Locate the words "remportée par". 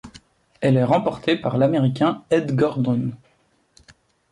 0.83-1.59